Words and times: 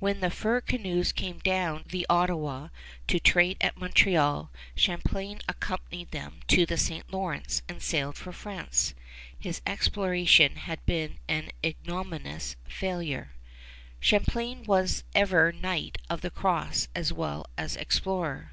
When 0.00 0.20
the 0.20 0.28
fur 0.28 0.60
canoes 0.60 1.12
came 1.12 1.38
down 1.38 1.84
the 1.88 2.04
Ottawa 2.10 2.68
to 3.08 3.18
trade 3.18 3.56
at 3.62 3.78
Montreal, 3.78 4.50
Champlain 4.76 5.40
accompanied 5.48 6.10
them 6.10 6.40
to 6.48 6.66
the 6.66 6.76
St. 6.76 7.10
Lawrence, 7.10 7.62
and 7.70 7.80
sailed 7.82 8.18
for 8.18 8.32
France. 8.32 8.92
His 9.38 9.62
exploration 9.66 10.56
had 10.56 10.84
been 10.84 11.20
an 11.26 11.48
ignominious 11.64 12.56
failure. 12.68 13.30
Champlain 13.98 14.62
was 14.64 15.04
ever 15.14 15.52
Knight 15.52 15.96
of 16.10 16.20
the 16.20 16.28
Cross 16.30 16.88
as 16.94 17.10
well 17.10 17.46
as 17.56 17.74
explorer. 17.74 18.52